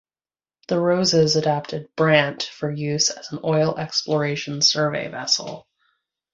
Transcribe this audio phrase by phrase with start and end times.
[0.67, 5.67] The Roses adapted "Brant" for use as an oil exploration survey vessel.